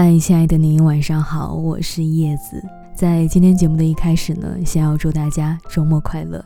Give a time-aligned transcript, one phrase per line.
[0.00, 2.64] 嗨，亲爱的您，晚上好，我是叶子。
[2.94, 6.40] 在今天节目的一开始呢，先要祝大家周末快乐。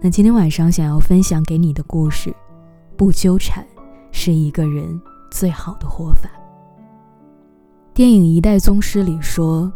[0.00, 2.34] 那今天晚上想要分享给你的故事，
[2.96, 3.62] 不纠缠
[4.12, 4.98] 是一个人
[5.30, 6.30] 最好的活法。
[7.92, 9.70] 电影《一代宗师》里说：“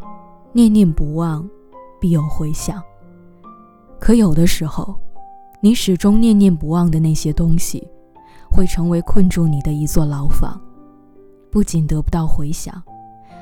[0.54, 1.46] 念念不忘，
[2.00, 2.82] 必有回响。”
[4.00, 4.98] 可有的时候，
[5.60, 7.86] 你始终念念不忘的那些东西，
[8.50, 10.58] 会成为困住你的一座牢房，
[11.50, 12.82] 不仅得不到回响。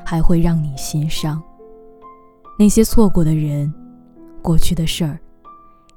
[0.09, 1.39] 还会让你心伤。
[2.59, 3.71] 那些错过的人，
[4.41, 5.21] 过去的事儿，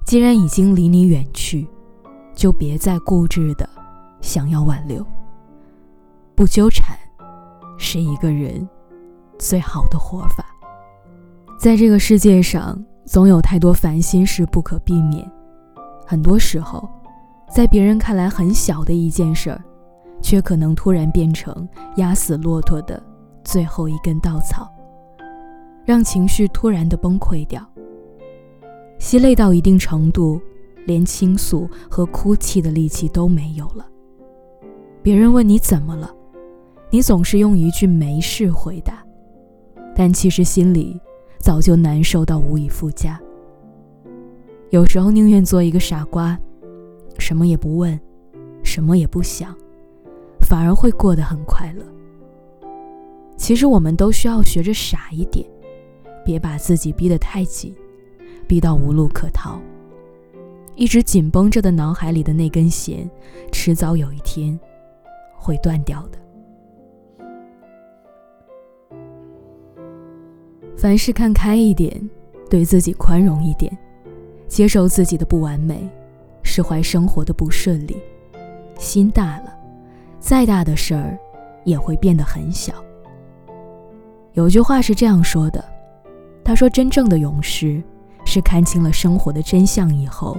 [0.06, 1.66] 既然已经离你远去，
[2.36, 3.70] 就别再固执的
[4.20, 5.02] 想要挽留。
[6.36, 6.98] 不纠缠，
[7.78, 8.68] 是一个人
[9.40, 10.46] 最好的活法。
[11.58, 15.26] 在这个世界上，总有太多烦心事不可避免。
[16.06, 16.86] 很多时候，
[17.50, 19.64] 在别人看来很小的一件事儿，
[20.22, 23.02] 却可能突然变成压死骆驼的。
[23.44, 24.72] 最后一根稻草，
[25.86, 27.66] 让情绪突然的崩溃掉。
[29.00, 30.40] 心累到一定程度，
[30.86, 33.86] 连倾诉和哭泣的力气都没有了。
[35.02, 36.14] 别人问你怎么了，
[36.92, 39.04] 你总是用一句“没事”回答，
[39.96, 41.00] 但其实心里
[41.40, 43.20] 早就难受到无以复加。
[44.70, 46.40] 有时候宁愿做一个傻瓜，
[47.18, 48.00] 什么也不问，
[48.64, 49.56] 什么也不想，
[50.42, 51.84] 反而会过得很快乐。
[53.42, 55.44] 其实我们都需要学着傻一点，
[56.24, 57.76] 别把自己逼得太紧，
[58.48, 59.60] 逼到无路可逃。
[60.76, 63.10] 一直紧绷着的脑海里的那根弦，
[63.52, 64.58] 迟早有一天
[65.34, 66.20] 会断掉的。
[70.78, 72.00] 凡事看开一点，
[72.48, 73.76] 对自己宽容一点，
[74.48, 75.90] 接受自己的不完美，
[76.44, 77.98] 释怀生活的不顺利，
[78.78, 79.52] 心大了，
[80.20, 81.18] 再大的事儿
[81.66, 82.72] 也会变得很小。
[84.34, 85.64] 有句话是这样说的
[86.44, 87.84] ：“他说，真正的勇士
[88.26, 90.38] 是看清了生活的真相以后，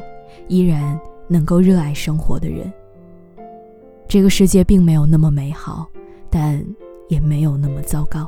[0.48, 2.72] 依然能够热爱生活的人。
[4.08, 5.86] 这个世界并没有那么美好，
[6.30, 6.64] 但
[7.08, 8.26] 也没有那么糟糕。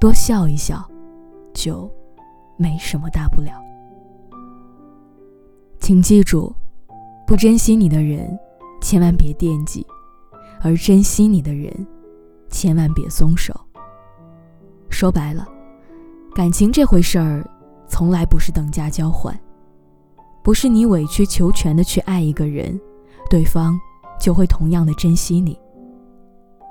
[0.00, 0.84] 多笑一笑，
[1.52, 1.88] 就
[2.56, 3.52] 没什么大不了。
[5.78, 6.52] 请记住，
[7.26, 8.36] 不珍惜你的人，
[8.80, 9.86] 千万别惦记；
[10.60, 11.86] 而珍惜你的人，
[12.50, 13.54] 千万别松手。”
[14.90, 15.46] 说白了，
[16.34, 17.48] 感情这回事儿，
[17.86, 19.38] 从来不是等价交换，
[20.42, 22.78] 不是你委曲求全的去爱一个人，
[23.30, 23.78] 对方
[24.18, 25.58] 就会同样的珍惜你。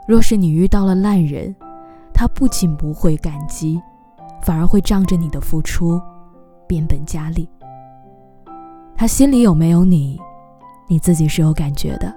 [0.08, 1.56] 若是你遇到了烂人，
[2.14, 3.82] 他不仅不会感激，
[4.42, 6.02] 反而会仗着你的付出，
[6.68, 7.48] 变本加厉。
[8.96, 10.20] 他心里有没有你，
[10.88, 12.14] 你自己是有感觉的。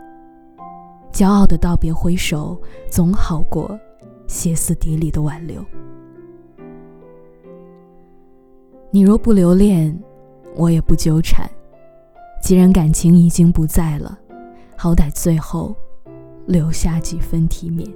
[1.13, 2.57] 骄傲的道别挥手，
[2.89, 3.79] 总好过
[4.27, 5.63] 歇斯底里的挽留。
[8.93, 9.97] 你若不留恋，
[10.57, 11.49] 我也不纠缠。
[12.43, 14.19] 既然感情已经不在了，
[14.77, 15.73] 好歹最后
[16.47, 17.89] 留下几分体面。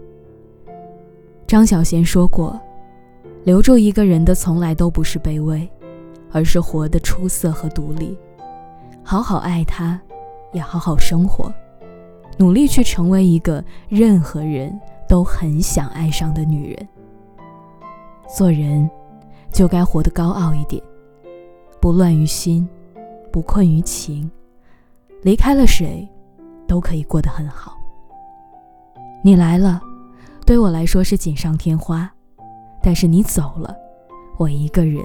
[1.48, 2.60] 张小娴说过
[3.42, 5.68] ：“留住一个人的从来都不是卑微，
[6.30, 8.16] 而是活得出色和独立。
[9.02, 10.00] 好好爱他，
[10.52, 11.52] 也好好生活，
[12.38, 14.72] 努力去成为一个任何人
[15.08, 16.88] 都很想爱上的女人。
[18.28, 18.88] 做人。”
[19.54, 20.82] 就该活得高傲一点，
[21.80, 22.68] 不乱于心，
[23.30, 24.28] 不困于情。
[25.22, 26.06] 离开了谁，
[26.66, 27.78] 都可以过得很好。
[29.22, 29.80] 你来了，
[30.44, 32.04] 对我来说是锦上添花；
[32.82, 33.74] 但是你走了，
[34.38, 35.02] 我一个人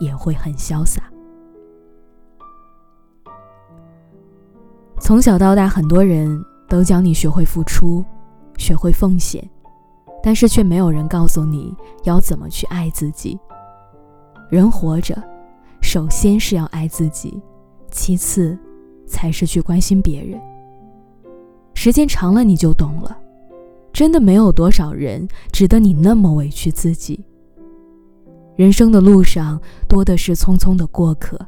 [0.00, 1.02] 也会很潇洒。
[5.00, 8.04] 从小到大，很多人都教你学会付出，
[8.58, 9.42] 学会奉献。
[10.26, 11.72] 但是却没有人告诉你
[12.02, 13.38] 要怎么去爱自己。
[14.50, 15.16] 人活着，
[15.80, 17.40] 首先是要爱自己，
[17.92, 18.58] 其次
[19.06, 20.36] 才是去关心别人。
[21.74, 23.16] 时间长了，你就懂了，
[23.92, 27.24] 真的没有多少人值得你那么委屈自己。
[28.56, 31.38] 人生的路上多的是匆匆的过客，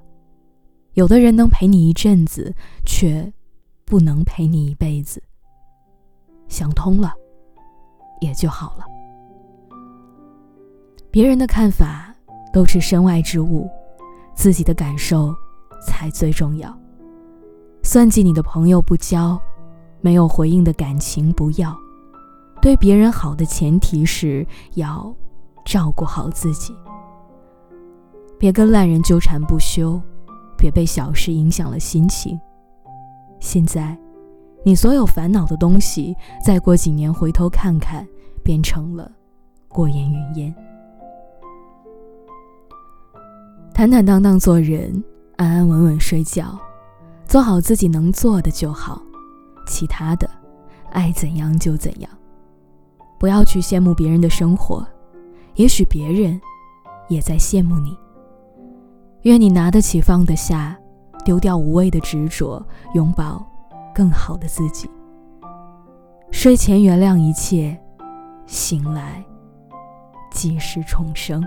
[0.92, 2.54] 有的人能陪你一阵子，
[2.86, 3.32] 却
[3.84, 5.20] 不能陪你一辈子。
[6.46, 7.12] 想通了。
[8.20, 8.84] 也就好了。
[11.10, 12.14] 别人的看法
[12.52, 13.68] 都是身外之物，
[14.34, 15.34] 自己的感受
[15.86, 16.76] 才最重要。
[17.82, 19.40] 算计你的朋友不交，
[20.00, 21.76] 没有回应的感情不要。
[22.60, 25.14] 对别人好的前提是要
[25.64, 26.76] 照顾好自己。
[28.38, 30.00] 别跟烂人纠缠不休，
[30.56, 32.38] 别被小事影响了心情。
[33.40, 33.96] 现在。
[34.64, 36.14] 你所有烦恼的东西，
[36.44, 38.06] 再过几年回头看看，
[38.42, 39.10] 变成了
[39.68, 40.54] 过眼云烟。
[43.72, 45.02] 坦坦荡荡做人，
[45.36, 46.58] 安安稳稳睡觉，
[47.24, 49.00] 做好自己能做的就好，
[49.66, 50.28] 其他的，
[50.90, 52.10] 爱怎样就怎样。
[53.18, 54.86] 不要去羡慕别人的生活，
[55.54, 56.40] 也许别人
[57.08, 57.96] 也在羡慕你。
[59.22, 60.76] 愿你拿得起放得下，
[61.24, 62.64] 丢掉无谓的执着，
[62.94, 63.44] 拥抱
[63.98, 64.88] 更好的自己。
[66.30, 67.76] 睡前原谅一切，
[68.46, 69.24] 醒来
[70.30, 71.44] 即是重生。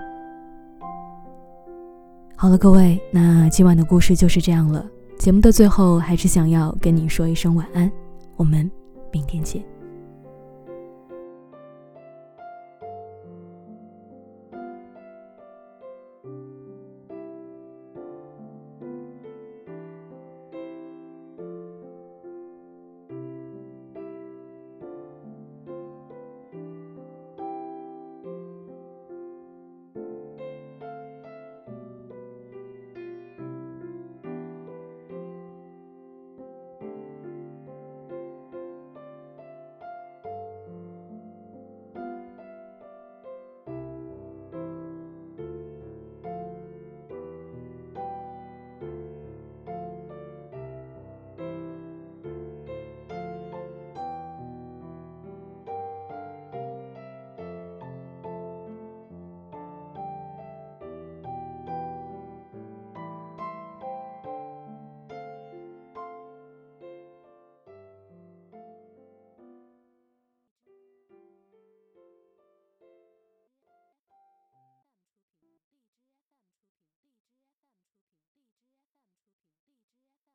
[2.36, 4.86] 好了，各位，那今晚的故事就是这样了。
[5.18, 7.90] 节目的最后，还是想要跟你说一声晚安，
[8.36, 8.70] 我们
[9.14, 9.64] 明天见。